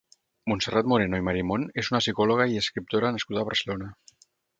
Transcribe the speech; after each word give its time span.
Montserrat 0.51 0.87
Moreno 0.93 1.19
i 1.19 1.23
Marimón 1.27 1.65
és 1.81 1.89
una 1.93 2.01
psicòloga 2.03 2.47
i 2.53 2.57
escriptora 2.63 3.13
nascuda 3.19 3.45
a 3.45 3.49
Barcelona. 3.51 3.91